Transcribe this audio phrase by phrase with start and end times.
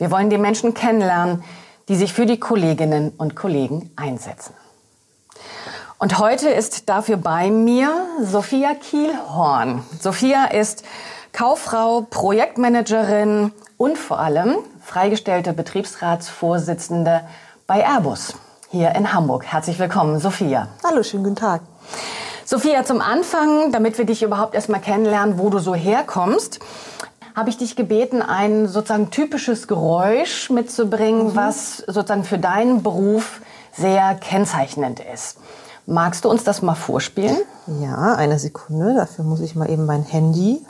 [0.00, 1.44] Wir wollen die Menschen kennenlernen,
[1.88, 4.54] die sich für die Kolleginnen und Kollegen einsetzen.
[5.98, 7.92] Und heute ist dafür bei mir
[8.22, 9.82] Sophia Kielhorn.
[10.00, 10.84] Sophia ist
[11.34, 17.20] Kauffrau, Projektmanagerin und vor allem freigestellte Betriebsratsvorsitzende
[17.66, 18.36] bei Airbus
[18.70, 19.44] hier in Hamburg.
[19.44, 20.68] Herzlich willkommen, Sophia.
[20.82, 21.60] Hallo, schönen guten Tag.
[22.46, 26.58] Sophia, zum Anfang, damit wir dich überhaupt erstmal kennenlernen, wo du so herkommst,
[27.34, 31.36] habe ich dich gebeten, ein sozusagen typisches Geräusch mitzubringen, mhm.
[31.36, 33.40] was sozusagen für deinen Beruf
[33.72, 35.38] sehr kennzeichnend ist.
[35.86, 37.36] Magst du uns das mal vorspielen?
[37.80, 38.94] Ja, eine Sekunde.
[38.94, 40.64] Dafür muss ich mal eben mein Handy.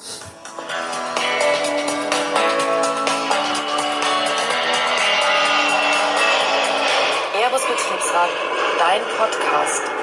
[7.38, 8.30] Airbus Betriebsrat,
[8.78, 9.99] dein Podcast.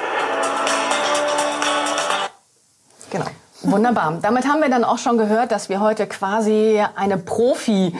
[3.70, 4.18] Wunderbar.
[4.22, 7.94] Damit haben wir dann auch schon gehört, dass wir heute quasi eine Profi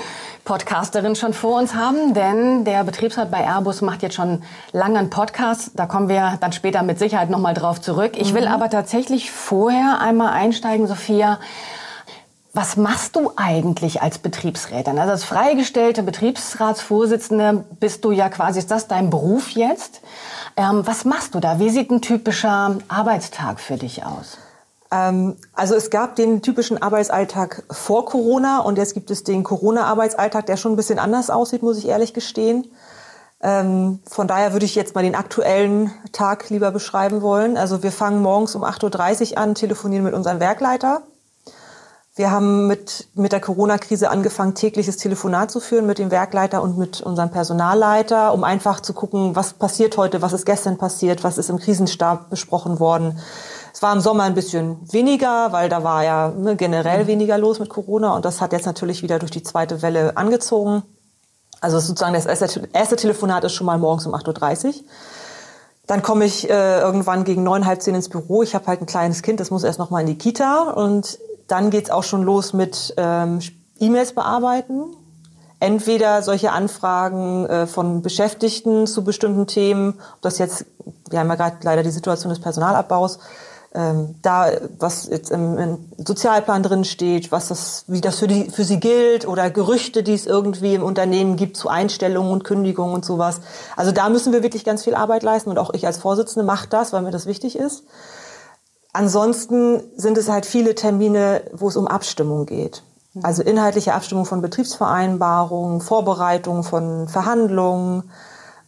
[0.44, 5.10] Podcasterin schon vor uns haben, denn der Betriebsrat bei Airbus macht jetzt schon lange einen
[5.10, 5.72] Podcast.
[5.74, 8.12] Da kommen wir dann später mit Sicherheit nochmal drauf zurück.
[8.16, 8.54] Ich will mhm.
[8.54, 11.38] aber tatsächlich vorher einmal einsteigen, Sophia.
[12.54, 14.98] Was machst du eigentlich als Betriebsrätin?
[14.98, 20.00] Also als freigestellte Betriebsratsvorsitzende bist du ja quasi, ist das dein Beruf jetzt?
[20.56, 21.58] Ähm, was machst du da?
[21.58, 24.38] Wie sieht ein typischer Arbeitstag für dich aus?
[24.90, 30.46] Ähm, also es gab den typischen Arbeitsalltag vor Corona und jetzt gibt es den Corona-Arbeitsalltag,
[30.46, 32.70] der schon ein bisschen anders aussieht, muss ich ehrlich gestehen.
[33.40, 37.56] Ähm, von daher würde ich jetzt mal den aktuellen Tag lieber beschreiben wollen.
[37.56, 41.02] Also wir fangen morgens um 8.30 Uhr an, telefonieren mit unserem Werkleiter.
[42.16, 46.76] Wir haben mit, mit der Corona-Krise angefangen, tägliches Telefonat zu führen mit dem Werkleiter und
[46.76, 51.38] mit unserem Personalleiter, um einfach zu gucken, was passiert heute, was ist gestern passiert, was
[51.38, 53.20] ist im Krisenstab besprochen worden
[53.78, 57.06] es war im Sommer ein bisschen weniger, weil da war ja ne, generell mhm.
[57.06, 60.82] weniger los mit Corona und das hat jetzt natürlich wieder durch die zweite Welle angezogen.
[61.60, 64.74] Also sozusagen das erste, erste Telefonat ist schon mal morgens um 8.30 Uhr.
[65.86, 68.42] Dann komme ich äh, irgendwann gegen neun, halb zehn ins Büro.
[68.42, 70.72] Ich habe halt ein kleines Kind, das muss erst noch mal in die Kita.
[70.72, 73.38] Und dann geht's auch schon los mit ähm,
[73.78, 74.86] E-Mails bearbeiten.
[75.60, 80.66] Entweder solche Anfragen äh, von Beschäftigten zu bestimmten Themen, ob das jetzt,
[81.10, 83.20] wir haben ja gerade leider die Situation des Personalabbaus,
[83.74, 88.50] ähm, da, was jetzt im, im, Sozialplan drin steht, was das, wie das für die,
[88.50, 92.94] für sie gilt oder Gerüchte, die es irgendwie im Unternehmen gibt zu Einstellungen und Kündigungen
[92.94, 93.40] und sowas.
[93.76, 96.68] Also da müssen wir wirklich ganz viel Arbeit leisten und auch ich als Vorsitzende mache
[96.68, 97.84] das, weil mir das wichtig ist.
[98.94, 102.82] Ansonsten sind es halt viele Termine, wo es um Abstimmung geht.
[103.22, 108.10] Also inhaltliche Abstimmung von Betriebsvereinbarungen, Vorbereitung von Verhandlungen,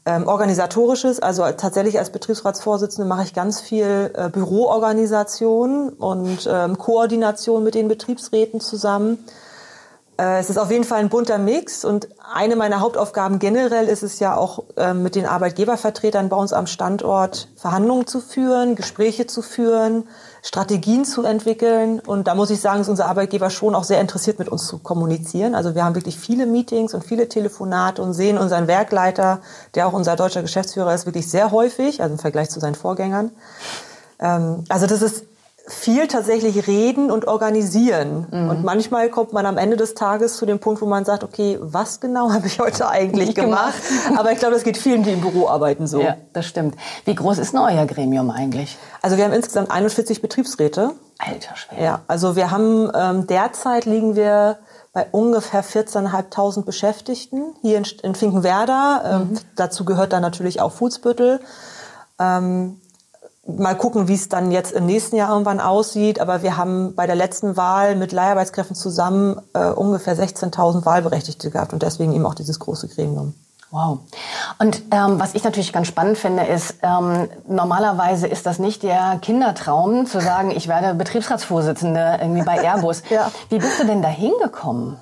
[0.07, 7.63] ähm, organisatorisches, also tatsächlich als Betriebsratsvorsitzende mache ich ganz viel äh, Büroorganisation und ähm, Koordination
[7.65, 9.19] mit den Betriebsräten zusammen.
[10.21, 14.03] Äh, es ist auf jeden Fall ein bunter Mix und eine meiner Hauptaufgaben generell ist
[14.03, 19.27] es ja auch äh, mit den Arbeitgebervertretern bei uns am Standort Verhandlungen zu führen, Gespräche
[19.27, 20.05] zu führen,
[20.43, 22.01] Strategien zu entwickeln.
[22.01, 24.79] Und da muss ich sagen, ist unser Arbeitgeber schon auch sehr interessiert, mit uns zu
[24.79, 25.55] kommunizieren.
[25.55, 29.41] Also wir haben wirklich viele Meetings und viele Telefonate und sehen unseren Werkleiter,
[29.75, 33.31] der auch unser deutscher Geschäftsführer ist, wirklich sehr häufig, also im Vergleich zu seinen Vorgängern.
[34.19, 35.25] Ähm, also das ist
[35.67, 38.27] viel tatsächlich reden und organisieren.
[38.31, 38.51] Mhm.
[38.51, 41.59] Und manchmal kommt man am Ende des Tages zu dem Punkt, wo man sagt, okay,
[41.61, 43.75] was genau habe ich heute eigentlich gemacht?
[43.81, 44.19] gemacht?
[44.19, 46.01] Aber ich glaube, das geht vielen, die im Büro arbeiten so.
[46.01, 46.77] Ja, das stimmt.
[47.05, 48.79] Wie groß ist denn euer Gremium eigentlich?
[49.03, 50.93] Also wir haben insgesamt 41 Betriebsräte.
[51.19, 51.83] Alter Schwede.
[51.83, 54.59] Ja, also wir haben ähm, derzeit liegen wir
[54.93, 59.03] bei ungefähr 14.500 Beschäftigten hier in, in Finkenwerder.
[59.05, 59.39] Ähm, mhm.
[59.55, 61.41] Dazu gehört dann natürlich auch Fußbüttel.
[62.19, 62.80] Ähm,
[63.59, 66.21] mal gucken, wie es dann jetzt im nächsten Jahr irgendwann aussieht.
[66.21, 71.73] Aber wir haben bei der letzten Wahl mit Leiharbeitskräften zusammen äh, ungefähr 16.000 Wahlberechtigte gehabt
[71.73, 73.35] und deswegen eben auch dieses große Gremium.
[73.71, 74.01] Wow.
[74.59, 79.19] Und ähm, was ich natürlich ganz spannend finde, ist, ähm, normalerweise ist das nicht der
[79.23, 83.03] Kindertraum, zu sagen, ich werde Betriebsratsvorsitzende irgendwie bei Airbus.
[83.11, 83.31] ja.
[83.49, 84.97] Wie bist du denn da hingekommen?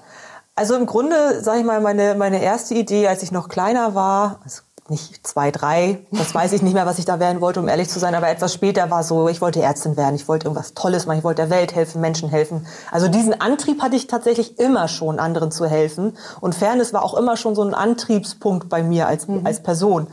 [0.54, 4.40] Also im Grunde, sage ich mal, meine, meine erste Idee, als ich noch kleiner war,
[4.90, 7.88] nicht zwei, drei, das weiß ich nicht mehr, was ich da werden wollte, um ehrlich
[7.88, 11.06] zu sein, aber etwas später war so, ich wollte Ärztin werden, ich wollte irgendwas Tolles
[11.06, 12.66] machen, ich wollte der Welt helfen, Menschen helfen.
[12.90, 16.16] Also diesen Antrieb hatte ich tatsächlich immer schon, anderen zu helfen.
[16.40, 19.44] Und Fairness war auch immer schon so ein Antriebspunkt bei mir als, mhm.
[19.44, 20.06] als Person.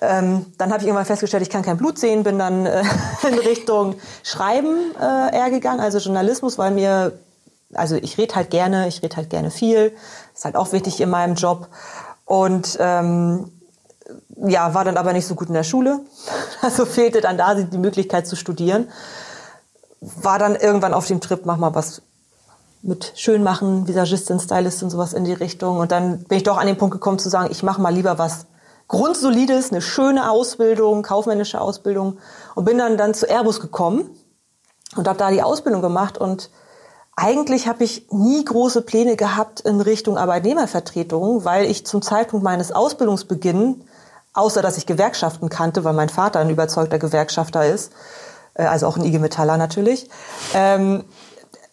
[0.00, 2.82] Ähm, dann habe ich irgendwann festgestellt, ich kann kein Blut sehen, bin dann äh,
[3.28, 7.18] in Richtung Schreiben äh, eher gegangen, also Journalismus, weil mir,
[7.74, 9.92] also ich rede halt gerne, ich rede halt gerne viel,
[10.34, 11.68] ist halt auch wichtig in meinem Job.
[12.26, 13.52] Und ähm,
[14.36, 16.00] ja, war dann aber nicht so gut in der Schule.
[16.62, 18.88] Also fehlte dann da die Möglichkeit zu studieren.
[20.00, 22.02] War dann irgendwann auf dem Trip, mach mal was
[22.82, 25.78] mit Schönmachen, Visagistin, Stylistin, sowas in die Richtung.
[25.78, 28.18] Und dann bin ich doch an den Punkt gekommen zu sagen, ich mache mal lieber
[28.18, 28.46] was
[28.88, 32.18] Grundsolides, eine schöne Ausbildung, kaufmännische Ausbildung.
[32.54, 34.10] Und bin dann, dann zu Airbus gekommen
[34.96, 36.16] und habe da die Ausbildung gemacht.
[36.18, 36.50] Und
[37.16, 42.72] eigentlich habe ich nie große Pläne gehabt in Richtung Arbeitnehmervertretung, weil ich zum Zeitpunkt meines
[42.72, 43.78] Ausbildungsbeginns
[44.36, 47.92] außer dass ich Gewerkschaften kannte, weil mein Vater ein überzeugter Gewerkschafter ist,
[48.54, 50.08] äh, also auch ein IG Metaller natürlich,
[50.54, 51.04] ähm,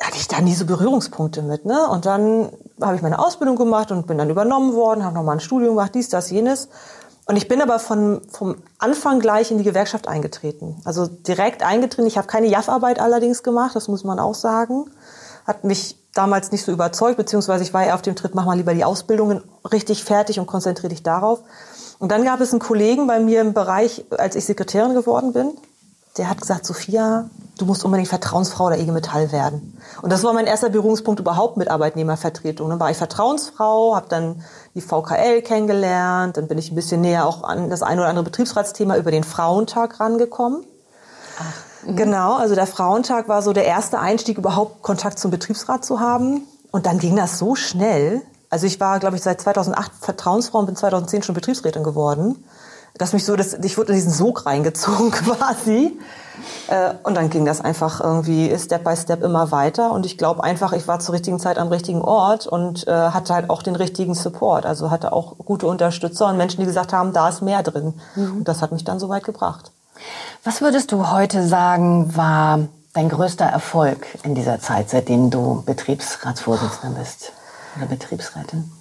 [0.01, 1.65] hatte ich da nie so Berührungspunkte mit.
[1.65, 1.87] Ne?
[1.87, 2.49] Und dann
[2.81, 5.93] habe ich meine Ausbildung gemacht und bin dann übernommen worden, habe nochmal ein Studium gemacht,
[5.93, 6.69] dies, das, jenes.
[7.25, 10.81] Und ich bin aber von, vom Anfang gleich in die Gewerkschaft eingetreten.
[10.83, 12.07] Also direkt eingetreten.
[12.07, 14.89] Ich habe keine JAF-Arbeit allerdings gemacht, das muss man auch sagen.
[15.45, 18.57] Hat mich damals nicht so überzeugt, beziehungsweise ich war eher auf dem Tritt, mach mal
[18.57, 21.39] lieber die Ausbildungen richtig fertig und konzentriere dich darauf.
[22.03, 25.51] Und dann gab es einen Kollegen bei mir im Bereich, als ich Sekretärin geworden bin,
[26.17, 29.79] der hat gesagt, Sophia, du musst unbedingt Vertrauensfrau der IG Metall werden.
[30.01, 32.69] Und das war mein erster Berührungspunkt überhaupt mit Arbeitnehmervertretung.
[32.69, 34.43] Dann war ich Vertrauensfrau, habe dann
[34.75, 38.25] die VKL kennengelernt, dann bin ich ein bisschen näher auch an das ein oder andere
[38.25, 40.65] Betriebsratsthema über den Frauentag rangekommen.
[41.39, 41.95] Ach, mhm.
[41.95, 46.43] genau, also der Frauentag war so der erste Einstieg, überhaupt Kontakt zum Betriebsrat zu haben.
[46.69, 48.23] Und dann ging das so schnell,
[48.53, 52.45] also ich war, glaube ich, seit 2008 Vertrauensfrau und bin 2010 schon Betriebsrätin geworden.
[52.95, 55.97] Dass mich so, dass, ich wurde in diesen Sog reingezogen quasi.
[56.67, 59.91] Äh, und dann ging das einfach irgendwie Step by Step immer weiter.
[59.91, 63.33] Und ich glaube einfach, ich war zur richtigen Zeit am richtigen Ort und äh, hatte
[63.33, 64.67] halt auch den richtigen Support.
[64.67, 67.95] Also hatte auch gute Unterstützer und Menschen, die gesagt haben, da ist mehr drin.
[68.15, 68.37] Mhm.
[68.37, 69.71] Und das hat mich dann so weit gebracht.
[70.43, 72.59] Was würdest du heute sagen, war
[72.93, 77.33] dein größter Erfolg in dieser Zeit, seitdem du Betriebsratsvorsitzender bist?
[77.77, 78.71] Oder Betriebsrätin?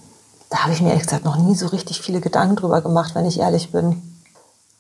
[0.51, 3.25] Da habe ich mir ehrlich gesagt noch nie so richtig viele Gedanken drüber gemacht, wenn
[3.25, 4.03] ich ehrlich bin.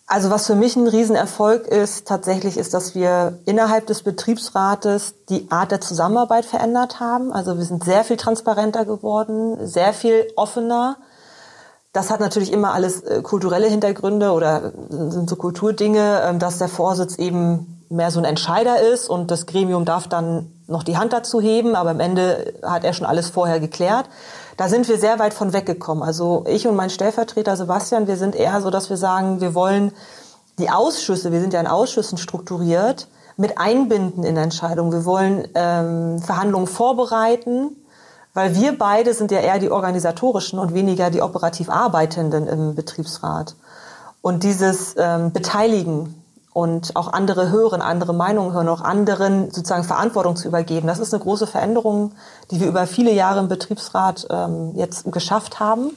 [0.07, 5.51] Also was für mich ein Riesenerfolg ist, tatsächlich ist, dass wir innerhalb des Betriebsrates die
[5.51, 7.33] Art der Zusammenarbeit verändert haben.
[7.33, 10.97] Also wir sind sehr viel transparenter geworden, sehr viel offener.
[11.95, 16.69] Das hat natürlich immer alles äh, kulturelle Hintergründe oder sind so Kulturdinge, ähm, dass der
[16.69, 21.13] Vorsitz eben mehr so ein Entscheider ist und das Gremium darf dann noch die Hand
[21.13, 24.07] dazu heben, aber am Ende hat er schon alles vorher geklärt.
[24.57, 26.03] Da sind wir sehr weit von weggekommen.
[26.03, 29.93] Also ich und mein Stellvertreter Sebastian, wir sind eher so, dass wir sagen, wir wollen
[30.59, 34.93] die Ausschüsse, wir sind ja in Ausschüssen strukturiert, mit einbinden in Entscheidungen.
[34.93, 37.77] Wir wollen ähm, Verhandlungen vorbereiten,
[38.35, 43.57] weil wir beide sind ja eher die organisatorischen und weniger die operativ Arbeitenden im Betriebsrat.
[44.21, 46.22] Und dieses ähm, Beteiligen
[46.53, 50.87] und auch andere hören, andere Meinungen hören, auch anderen sozusagen Verantwortung zu übergeben.
[50.87, 52.13] Das ist eine große Veränderung,
[52.51, 55.91] die wir über viele Jahre im Betriebsrat ähm, jetzt geschafft haben.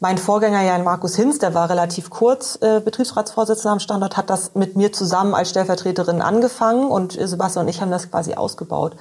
[0.00, 4.54] Mein Vorgänger Jan Markus Hinz, der war relativ kurz äh, Betriebsratsvorsitzender am Standort, hat das
[4.54, 8.96] mit mir zusammen als Stellvertreterin angefangen und Sebastian und ich haben das quasi ausgebaut.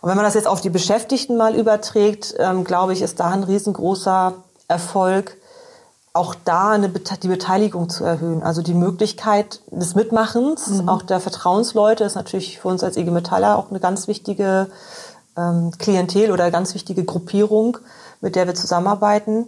[0.00, 3.30] Und wenn man das jetzt auf die Beschäftigten mal überträgt, ähm, glaube ich, ist da
[3.30, 4.34] ein riesengroßer
[4.68, 5.36] Erfolg,
[6.18, 8.42] auch da eine, die Beteiligung zu erhöhen.
[8.42, 10.88] Also die Möglichkeit des Mitmachens, mhm.
[10.88, 14.68] auch der Vertrauensleute ist natürlich für uns als IG Metaller auch eine ganz wichtige
[15.36, 17.78] ähm, Klientel oder ganz wichtige Gruppierung,
[18.20, 19.46] mit der wir zusammenarbeiten.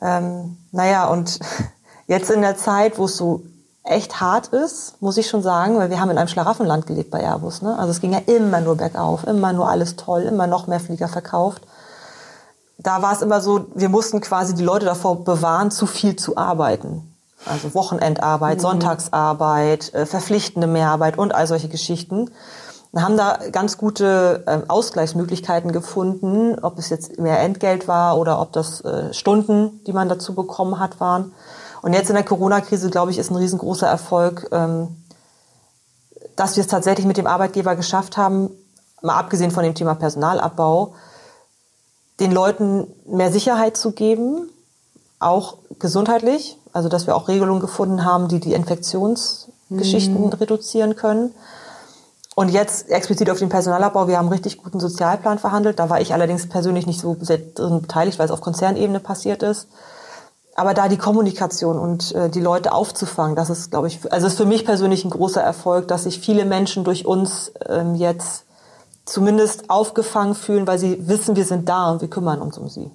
[0.00, 1.38] Ähm, naja, und
[2.06, 3.42] jetzt in der Zeit, wo es so
[3.84, 7.20] echt hart ist, muss ich schon sagen, weil wir haben in einem Schlaraffenland gelebt bei
[7.20, 7.62] Airbus.
[7.62, 7.78] Ne?
[7.78, 11.08] Also es ging ja immer nur bergauf, immer nur alles toll, immer noch mehr Flieger
[11.08, 11.62] verkauft
[12.78, 16.36] da war es immer so, wir mussten quasi die Leute davor bewahren, zu viel zu
[16.36, 17.14] arbeiten.
[17.44, 18.62] Also Wochenendarbeit, mhm.
[18.62, 22.30] Sonntagsarbeit, äh, verpflichtende Mehrarbeit und all solche Geschichten.
[22.92, 28.40] Wir haben da ganz gute äh, Ausgleichsmöglichkeiten gefunden, ob es jetzt mehr Entgelt war oder
[28.40, 31.32] ob das äh, Stunden, die man dazu bekommen hat, waren.
[31.82, 34.96] Und jetzt in der Corona-Krise, glaube ich, ist ein riesengroßer Erfolg, ähm,
[36.34, 38.50] dass wir es tatsächlich mit dem Arbeitgeber geschafft haben,
[39.02, 40.94] mal abgesehen von dem Thema Personalabbau,
[42.20, 44.48] den Leuten mehr Sicherheit zu geben,
[45.20, 50.32] auch gesundheitlich, also dass wir auch Regelungen gefunden haben, die die Infektionsgeschichten mhm.
[50.32, 51.34] reduzieren können.
[52.34, 55.80] Und jetzt explizit auf den Personalabbau, wir haben einen richtig guten Sozialplan verhandelt.
[55.80, 59.42] Da war ich allerdings persönlich nicht so sehr drin beteiligt, weil es auf Konzernebene passiert
[59.42, 59.66] ist.
[60.58, 64.36] aber da die Kommunikation und äh, die Leute aufzufangen, das ist, glaube ich, also ist
[64.36, 68.44] für mich persönlich ein großer Erfolg, dass sich viele Menschen durch uns ähm, jetzt
[69.08, 72.90] zumindest aufgefangen fühlen, weil sie wissen, wir sind da und wir kümmern uns um sie.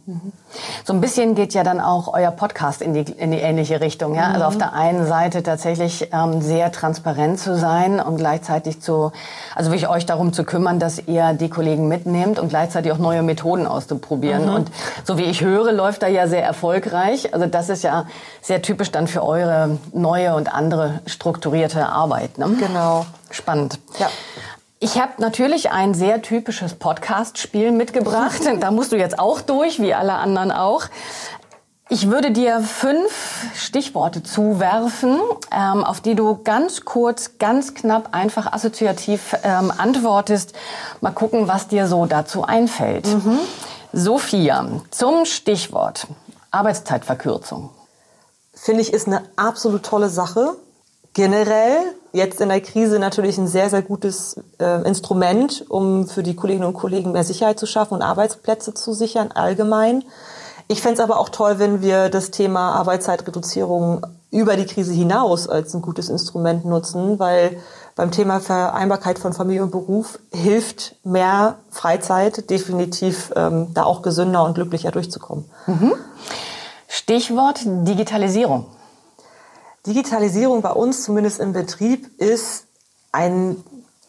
[0.86, 4.14] So ein bisschen geht ja dann auch euer Podcast in die, in die ähnliche Richtung.
[4.14, 4.30] Ja?
[4.30, 4.34] Mhm.
[4.36, 9.12] Also auf der einen Seite tatsächlich ähm, sehr transparent zu sein und gleichzeitig zu,
[9.56, 13.24] also wirklich euch darum zu kümmern, dass ihr die Kollegen mitnehmt und gleichzeitig auch neue
[13.24, 14.46] Methoden auszuprobieren.
[14.46, 14.56] Mhm.
[14.56, 14.72] Und
[15.04, 17.34] so wie ich höre, läuft da ja sehr erfolgreich.
[17.34, 18.06] Also das ist ja
[18.42, 22.38] sehr typisch dann für eure neue und andere strukturierte Arbeit.
[22.38, 22.50] Ne?
[22.60, 23.06] Genau.
[23.32, 23.80] Spannend.
[23.98, 24.10] Ja.
[24.84, 28.42] Ich habe natürlich ein sehr typisches Podcast-Spiel mitgebracht.
[28.60, 30.88] da musst du jetzt auch durch, wie alle anderen auch.
[31.88, 35.22] Ich würde dir fünf Stichworte zuwerfen,
[35.54, 40.52] ähm, auf die du ganz kurz, ganz knapp, einfach assoziativ ähm, antwortest.
[41.00, 43.08] Mal gucken, was dir so dazu einfällt.
[43.08, 43.40] Mhm.
[43.94, 46.08] Sophia, zum Stichwort
[46.52, 47.70] Arbeitszeitverkürzung.
[48.54, 50.58] Finde ich, ist eine absolut tolle Sache.
[51.14, 51.78] Generell
[52.12, 56.68] jetzt in der Krise natürlich ein sehr, sehr gutes äh, Instrument, um für die Kolleginnen
[56.68, 60.04] und Kollegen mehr Sicherheit zu schaffen und Arbeitsplätze zu sichern, allgemein.
[60.68, 65.48] Ich fände es aber auch toll, wenn wir das Thema Arbeitszeitreduzierung über die Krise hinaus
[65.48, 67.58] als ein gutes Instrument nutzen, weil
[67.96, 74.44] beim Thema Vereinbarkeit von Familie und Beruf hilft mehr Freizeit definitiv ähm, da auch gesünder
[74.44, 75.46] und glücklicher durchzukommen.
[75.68, 75.94] Mhm.
[76.88, 78.66] Stichwort Digitalisierung.
[79.86, 82.66] Digitalisierung bei uns, zumindest im Betrieb, ist
[83.12, 83.64] ein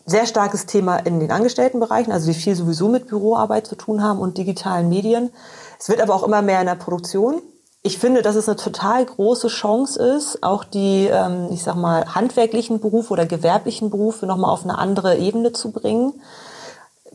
[0.07, 4.19] sehr starkes Thema in den Angestelltenbereichen, also die viel sowieso mit Büroarbeit zu tun haben
[4.21, 5.31] und digitalen Medien.
[5.78, 7.40] Es wird aber auch immer mehr in der Produktion.
[7.83, 12.14] Ich finde, dass es eine total große Chance ist, auch die, ähm, ich sag mal,
[12.14, 16.14] handwerklichen Berufe oder gewerblichen Berufe nochmal auf eine andere Ebene zu bringen.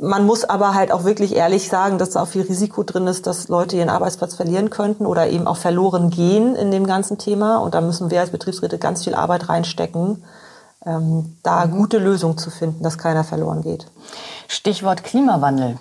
[0.02, 3.28] Man muss aber halt auch wirklich ehrlich sagen, dass da auch viel Risiko drin ist,
[3.28, 7.58] dass Leute ihren Arbeitsplatz verlieren könnten oder eben auch verloren gehen in dem ganzen Thema.
[7.58, 10.24] Und da müssen wir als Betriebsräte ganz viel Arbeit reinstecken,
[10.86, 11.72] ähm, da mhm.
[11.72, 13.88] gute Lösungen zu finden, dass keiner verloren geht.
[14.48, 15.78] Stichwort Klimawandel.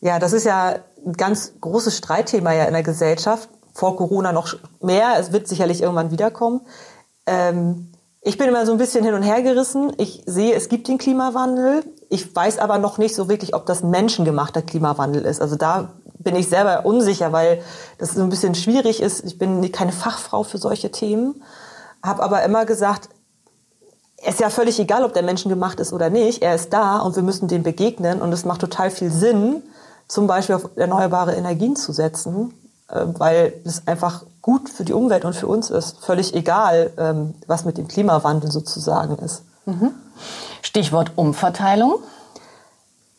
[0.00, 0.74] Ja, das ist ja
[1.06, 3.48] ein ganz großes Streitthema ja in der Gesellschaft.
[3.72, 5.14] Vor Corona noch mehr.
[5.18, 6.60] Es wird sicherlich irgendwann wiederkommen.
[7.26, 9.92] Ähm, ich bin immer so ein bisschen hin und her gerissen.
[9.98, 11.84] Ich sehe, es gibt den Klimawandel.
[12.08, 15.40] Ich weiß aber noch nicht so wirklich, ob das menschengemachter Klimawandel ist.
[15.40, 17.62] Also da bin ich selber unsicher, weil
[17.98, 19.24] das so ein bisschen schwierig ist.
[19.24, 21.42] Ich bin keine Fachfrau für solche Themen,
[22.02, 23.08] habe aber immer gesagt,
[24.26, 26.42] es ist ja völlig egal, ob der menschengemacht ist oder nicht.
[26.42, 29.62] Er ist da und wir müssen dem begegnen und es macht total viel Sinn,
[30.08, 32.54] zum Beispiel auf erneuerbare Energien zu setzen,
[32.88, 35.98] äh, weil es einfach gut für die Umwelt und für uns ist.
[36.00, 39.42] Völlig egal, ähm, was mit dem Klimawandel sozusagen ist.
[39.66, 39.90] Mhm.
[40.64, 41.96] Stichwort Umverteilung.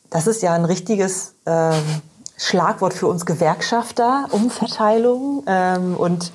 [0.09, 2.01] Das ist ja ein richtiges ähm,
[2.37, 5.43] Schlagwort für uns Gewerkschafter, Umverteilung.
[5.45, 6.31] Ähm, und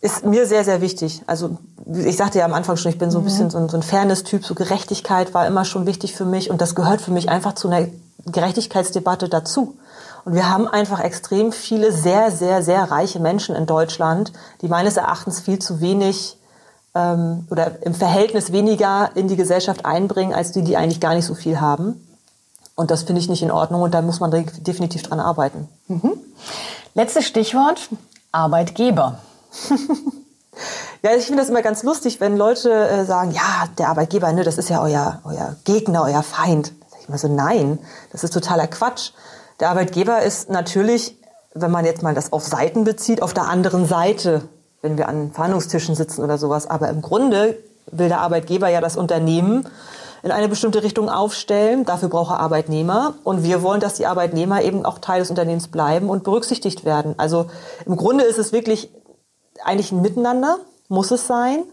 [0.00, 1.22] ist mir sehr, sehr wichtig.
[1.26, 1.58] Also
[1.92, 3.26] ich sagte ja am Anfang schon, ich bin so ein mhm.
[3.26, 6.60] bisschen so ein, so ein Fairness-Typ, so Gerechtigkeit war immer schon wichtig für mich und
[6.60, 7.88] das gehört für mich einfach zu einer
[8.26, 9.76] Gerechtigkeitsdebatte dazu.
[10.24, 14.96] Und wir haben einfach extrem viele sehr, sehr, sehr reiche Menschen in Deutschland, die meines
[14.96, 16.38] Erachtens viel zu wenig
[16.94, 21.26] ähm, oder im Verhältnis weniger in die Gesellschaft einbringen, als die, die eigentlich gar nicht
[21.26, 22.00] so viel haben.
[22.76, 25.68] Und das finde ich nicht in Ordnung und da muss man definitiv dran arbeiten.
[25.86, 26.12] Mhm.
[26.94, 27.88] Letztes Stichwort,
[28.32, 29.18] Arbeitgeber.
[31.02, 34.42] ja, ich finde das immer ganz lustig, wenn Leute äh, sagen, ja, der Arbeitgeber, ne,
[34.42, 36.72] das ist ja euer, euer Gegner, euer Feind.
[36.80, 37.78] Da sag ich immer so, nein,
[38.10, 39.12] das ist totaler Quatsch.
[39.60, 41.16] Der Arbeitgeber ist natürlich,
[41.54, 44.42] wenn man jetzt mal das auf Seiten bezieht, auf der anderen Seite,
[44.84, 46.68] wenn wir an Verhandlungstischen sitzen oder sowas.
[46.68, 47.56] Aber im Grunde
[47.90, 49.66] will der Arbeitgeber ja das Unternehmen
[50.22, 51.86] in eine bestimmte Richtung aufstellen.
[51.86, 53.14] Dafür braucht er Arbeitnehmer.
[53.24, 57.14] Und wir wollen, dass die Arbeitnehmer eben auch Teil des Unternehmens bleiben und berücksichtigt werden.
[57.16, 57.46] Also
[57.86, 58.90] im Grunde ist es wirklich
[59.64, 61.64] eigentlich ein Miteinander, muss es sein.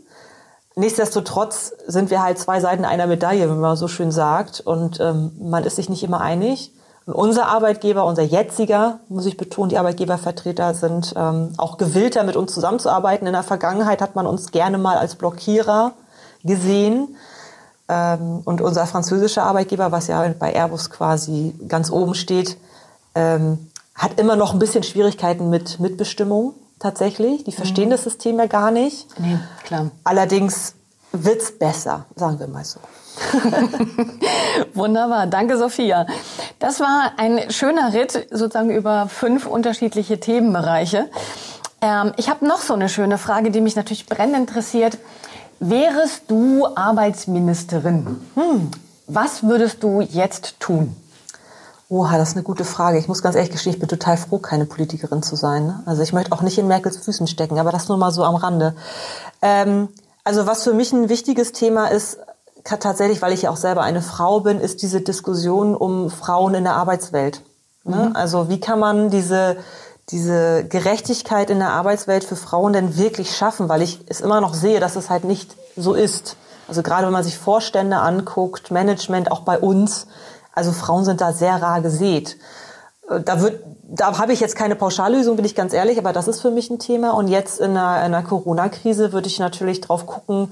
[0.76, 4.62] Nichtsdestotrotz sind wir halt zwei Seiten einer Medaille, wenn man so schön sagt.
[4.62, 6.72] Und ähm, man ist sich nicht immer einig.
[7.06, 12.54] Unser Arbeitgeber, unser jetziger, muss ich betonen, die Arbeitgebervertreter sind ähm, auch gewillter, mit uns
[12.54, 13.26] zusammenzuarbeiten.
[13.26, 15.94] In der Vergangenheit hat man uns gerne mal als Blockierer
[16.44, 17.16] gesehen.
[17.90, 22.58] Ähm, und unser französischer Arbeitgeber, was ja bei Airbus quasi ganz oben steht,
[23.16, 27.44] ähm, hat immer noch ein bisschen Schwierigkeiten mit Mitbestimmung tatsächlich.
[27.44, 27.92] Die verstehen mhm.
[27.92, 29.08] das System ja gar nicht.
[29.20, 29.90] Nee, klar.
[30.04, 30.76] Allerdings
[31.12, 32.80] wird's besser, sagen wir mal so.
[34.74, 36.06] Wunderbar, danke Sophia.
[36.60, 41.10] Das war ein schöner Ritt sozusagen über fünf unterschiedliche Themenbereiche.
[41.82, 44.98] Ähm, ich habe noch so eine schöne Frage, die mich natürlich brennend interessiert.
[45.60, 48.18] Wärest du Arbeitsministerin?
[48.36, 48.72] Hm.
[49.08, 50.96] Was würdest du jetzt tun?
[51.90, 52.98] Oha, das ist eine gute Frage.
[52.98, 55.66] Ich muss ganz ehrlich gestehen, ich bin total froh, keine Politikerin zu sein.
[55.68, 55.84] Ne?
[55.86, 58.36] Also ich möchte auch nicht in Merkels Füßen stecken, aber das nur mal so am
[58.36, 58.76] Rande.
[59.42, 59.90] Ähm,
[60.24, 62.18] also was für mich ein wichtiges Thema ist,
[62.64, 66.64] tatsächlich, weil ich ja auch selber eine Frau bin, ist diese Diskussion um Frauen in
[66.64, 67.42] der Arbeitswelt.
[67.84, 68.08] Ne?
[68.10, 68.16] Mhm.
[68.16, 69.58] Also wie kann man diese,
[70.10, 73.70] diese Gerechtigkeit in der Arbeitswelt für Frauen denn wirklich schaffen?
[73.70, 76.36] Weil ich es immer noch sehe, dass es halt nicht so ist.
[76.68, 80.08] Also gerade wenn man sich Vorstände anguckt, Management auch bei uns,
[80.54, 82.38] also Frauen sind da sehr rar gesät.
[83.10, 86.28] Äh, da wird, da habe ich jetzt keine Pauschallösung, bin ich ganz ehrlich, aber das
[86.28, 87.12] ist für mich ein Thema.
[87.12, 90.52] Und jetzt in einer, in einer Corona-Krise würde ich natürlich drauf gucken,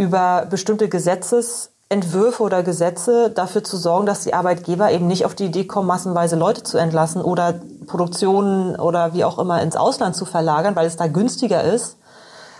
[0.00, 5.44] über bestimmte Gesetzesentwürfe oder Gesetze dafür zu sorgen, dass die Arbeitgeber eben nicht auf die
[5.44, 10.24] Idee kommen, massenweise Leute zu entlassen oder Produktionen oder wie auch immer ins Ausland zu
[10.24, 11.98] verlagern, weil es da günstiger ist.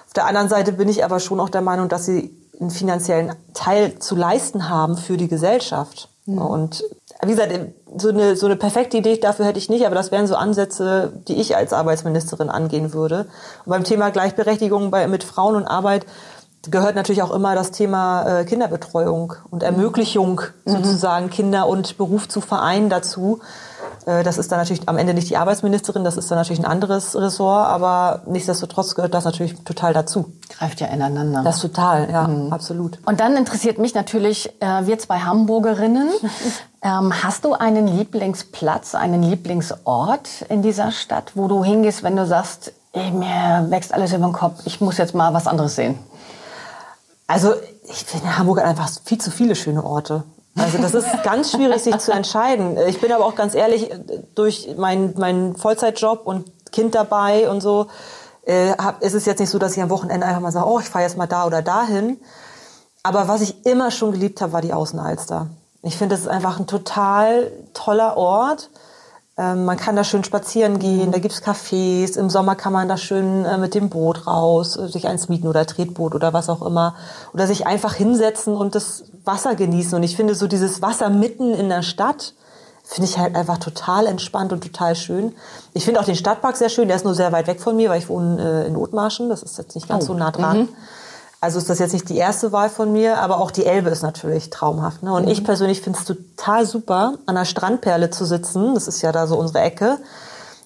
[0.07, 2.31] Auf der anderen Seite bin ich aber schon auch der Meinung, dass sie
[2.61, 6.11] einen finanziellen Teil zu leisten haben für die Gesellschaft.
[6.27, 6.39] Mhm.
[6.43, 6.85] Und
[7.23, 7.53] wie gesagt,
[7.97, 11.13] so eine, so eine perfekte Idee dafür hätte ich nicht, aber das wären so Ansätze,
[11.29, 13.27] die ich als Arbeitsministerin angehen würde.
[13.65, 16.07] Und beim Thema Gleichberechtigung bei, mit Frauen und Arbeit
[16.69, 20.71] gehört natürlich auch immer das Thema äh, Kinderbetreuung und Ermöglichung mhm.
[20.71, 23.41] sozusagen Kinder und Beruf zu vereinen dazu.
[24.07, 26.67] Äh, das ist dann natürlich am Ende nicht die Arbeitsministerin, das ist dann natürlich ein
[26.67, 30.33] anderes Ressort, aber nichtsdestotrotz gehört das natürlich total dazu.
[30.51, 31.43] Greift ja ineinander.
[31.43, 32.53] Das total, ja, mhm.
[32.53, 32.99] absolut.
[33.07, 36.11] Und dann interessiert mich natürlich, äh, wir zwei Hamburgerinnen,
[36.83, 42.27] ähm, hast du einen Lieblingsplatz, einen Lieblingsort in dieser Stadt, wo du hingehst, wenn du
[42.27, 45.99] sagst, ey, mir wächst alles über den Kopf, ich muss jetzt mal was anderes sehen?
[47.31, 50.25] Also ich finde Hamburg hat einfach viel zu viele schöne Orte.
[50.59, 52.77] Also das ist ganz schwierig, sich zu entscheiden.
[52.89, 53.89] Ich bin aber auch ganz ehrlich,
[54.35, 57.87] durch meinen mein Vollzeitjob und Kind dabei und so,
[58.47, 60.81] äh, hab, ist es jetzt nicht so, dass ich am Wochenende einfach mal sage, oh,
[60.81, 62.21] ich fahre jetzt mal da oder dahin.
[63.05, 65.47] Aber was ich immer schon geliebt habe, war die Außenalster.
[65.83, 68.71] Ich finde, das ist einfach ein total toller Ort.
[69.41, 72.19] Ähm, man kann da schön spazieren gehen, da gibt's Cafés.
[72.19, 75.49] Im Sommer kann man da schön äh, mit dem Boot raus, äh, sich eins mieten
[75.49, 76.95] oder Tretboot oder was auch immer.
[77.33, 79.95] Oder sich einfach hinsetzen und das Wasser genießen.
[79.95, 82.35] Und ich finde so dieses Wasser mitten in der Stadt,
[82.85, 85.33] finde ich halt einfach total entspannt und total schön.
[85.73, 86.89] Ich finde auch den Stadtpark sehr schön.
[86.89, 89.31] Der ist nur sehr weit weg von mir, weil ich wohne äh, in Othmarschen.
[89.31, 90.09] Das ist jetzt nicht ganz oh.
[90.09, 90.59] so nah dran.
[90.59, 90.69] Mhm.
[91.43, 94.03] Also ist das jetzt nicht die erste Wahl von mir, aber auch die Elbe ist
[94.03, 95.03] natürlich traumhaft.
[95.03, 95.13] Ne?
[95.13, 95.31] Und mhm.
[95.31, 98.75] ich persönlich finde es total super, an der Strandperle zu sitzen.
[98.75, 99.99] Das ist ja da so unsere Ecke.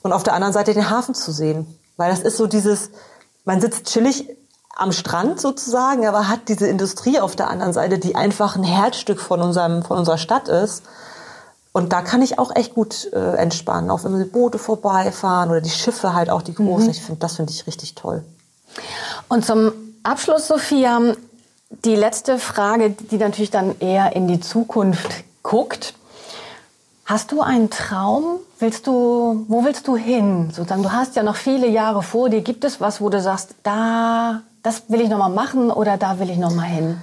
[0.02, 1.78] Und auf der anderen Seite den Hafen zu sehen.
[1.96, 2.90] Weil das ist so dieses,
[3.44, 4.28] man sitzt chillig
[4.76, 9.20] am Strand sozusagen, aber hat diese Industrie auf der anderen Seite, die einfach ein Herzstück
[9.20, 10.82] von, unserem, von unserer Stadt ist.
[11.70, 15.60] Und da kann ich auch echt gut äh, entspannen, auch wenn die Boote vorbeifahren oder
[15.60, 16.86] die Schiffe halt auch die großen.
[16.86, 16.90] Mhm.
[16.90, 18.24] Ich finde, das finde ich richtig toll.
[19.28, 19.72] Und zum
[20.04, 21.00] Abschluss, Sophia,
[21.70, 25.94] die letzte Frage, die natürlich dann eher in die Zukunft guckt.
[27.06, 28.38] Hast du einen Traum?
[28.58, 30.50] Willst du, wo willst du hin?
[30.52, 32.42] Sozusagen, du hast ja noch viele Jahre vor dir.
[32.42, 36.18] Gibt es was, wo du sagst, da, das will ich noch mal machen oder da
[36.18, 37.00] will ich noch mal hin?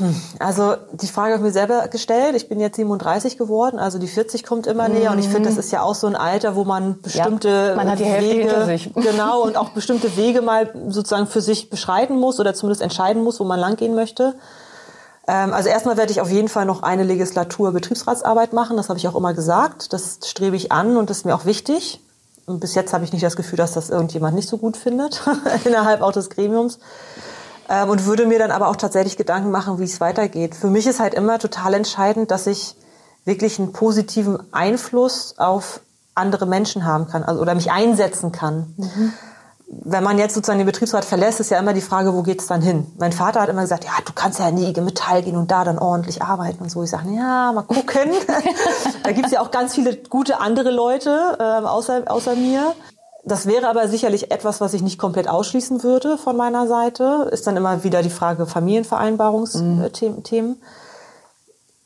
[0.00, 2.34] Hm, also die Frage habe ich mir selber gestellt.
[2.34, 5.10] Ich bin jetzt 37 geworden, also die 40 kommt immer näher.
[5.10, 5.16] Mhm.
[5.16, 7.98] Und ich finde, das ist ja auch so ein Alter, wo man bestimmte ja, man
[7.98, 13.22] Wege, genau, und auch bestimmte Wege mal sozusagen für sich beschreiten muss oder zumindest entscheiden
[13.22, 14.34] muss, wo man langgehen möchte.
[15.28, 18.78] Ähm, also erstmal werde ich auf jeden Fall noch eine Legislatur Betriebsratsarbeit machen.
[18.78, 19.92] Das habe ich auch immer gesagt.
[19.92, 22.00] Das strebe ich an und das ist mir auch wichtig.
[22.46, 25.22] Und bis jetzt habe ich nicht das Gefühl, dass das irgendjemand nicht so gut findet
[25.64, 26.78] innerhalb auch des Gremiums
[27.88, 30.54] und würde mir dann aber auch tatsächlich Gedanken machen, wie es weitergeht.
[30.54, 32.74] Für mich ist halt immer total entscheidend, dass ich
[33.24, 35.80] wirklich einen positiven Einfluss auf
[36.14, 38.74] andere Menschen haben kann also, oder mich einsetzen kann.
[38.76, 39.12] Mhm.
[39.68, 42.60] Wenn man jetzt sozusagen den Betriebsrat verlässt, ist ja immer die Frage, wo geht's dann
[42.60, 42.88] hin?
[42.98, 45.52] Mein Vater hat immer gesagt, ja, du kannst ja in die IG Metall gehen und
[45.52, 46.82] da dann ordentlich arbeiten und so.
[46.82, 48.10] Ich sage, ja, mal gucken.
[49.04, 52.74] da gibt's ja auch ganz viele gute andere Leute äh, außer, außer mir.
[53.22, 57.28] Das wäre aber sicherlich etwas, was ich nicht komplett ausschließen würde von meiner Seite.
[57.30, 60.50] Ist dann immer wieder die Frage Familienvereinbarungsthemen.
[60.50, 60.56] Mhm.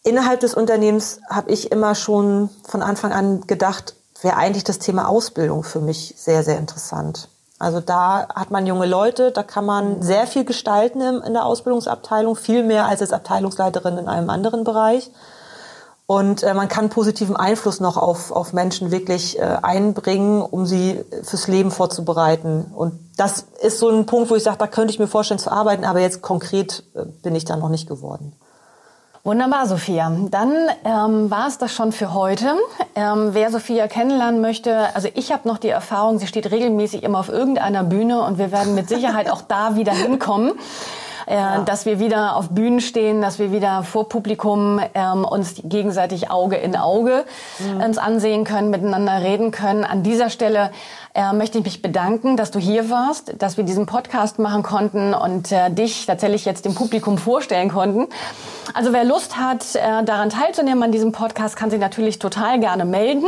[0.05, 5.09] Innerhalb des Unternehmens habe ich immer schon von Anfang an gedacht, wäre eigentlich das Thema
[5.09, 7.29] Ausbildung für mich sehr, sehr interessant.
[7.59, 12.37] Also da hat man junge Leute, da kann man sehr viel gestalten in der Ausbildungsabteilung,
[12.37, 15.11] viel mehr als als Abteilungsleiterin in einem anderen Bereich.
[16.15, 21.05] Und äh, man kann positiven Einfluss noch auf, auf Menschen wirklich äh, einbringen, um sie
[21.25, 22.67] fürs Leben vorzubereiten.
[22.73, 25.51] Und das ist so ein Punkt, wo ich sage, da könnte ich mir vorstellen zu
[25.51, 28.33] arbeiten, aber jetzt konkret äh, bin ich da noch nicht geworden.
[29.25, 30.17] Wunderbar, Sophia.
[30.31, 30.53] Dann
[30.85, 32.55] ähm, war es das schon für heute.
[32.95, 37.19] Ähm, wer Sophia kennenlernen möchte, also ich habe noch die Erfahrung, sie steht regelmäßig immer
[37.19, 40.53] auf irgendeiner Bühne und wir werden mit Sicherheit auch da wieder hinkommen.
[41.27, 41.59] Äh, ja.
[41.61, 46.57] dass wir wieder auf Bühnen stehen, dass wir wieder vor Publikum ähm, uns gegenseitig Auge
[46.57, 47.25] in Auge
[47.59, 47.81] mhm.
[47.81, 49.85] uns ansehen können, miteinander reden können.
[49.85, 50.71] An dieser Stelle
[51.15, 55.15] äh, möchte ich mich bedanken, dass du hier warst, dass wir diesen Podcast machen konnten
[55.15, 58.09] und äh, dich tatsächlich jetzt dem Publikum vorstellen konnten.
[58.75, 62.85] Also wer Lust hat, äh, daran teilzunehmen an diesem Podcast, kann sich natürlich total gerne
[62.85, 63.27] melden.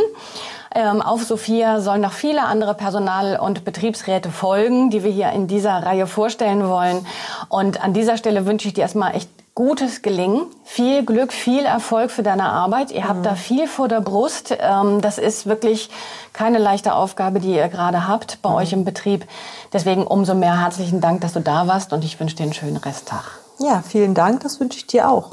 [0.76, 5.46] Ähm, auf Sophia sollen noch viele andere Personal- und Betriebsräte folgen, die wir hier in
[5.46, 7.06] dieser Reihe vorstellen wollen.
[7.48, 12.10] Und an dieser Stelle wünsche ich dir erstmal echt gutes Gelingen, viel Glück, viel Erfolg
[12.10, 12.90] für deine Arbeit.
[12.90, 13.24] Ihr habt mhm.
[13.24, 14.54] da viel vor der Brust.
[14.60, 15.88] Ähm, das ist wirklich
[16.34, 18.56] keine leichte Aufgabe, die ihr gerade habt bei mhm.
[18.56, 19.26] euch im Betrieb.
[19.72, 22.76] Deswegen umso mehr herzlichen Dank, dass du da warst und ich wünsche dir einen schönen
[22.76, 23.24] Resttag.
[23.58, 24.42] Ja, vielen Dank.
[24.42, 25.30] Das wünsche ich dir auch.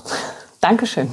[0.61, 1.11] Dankeschön.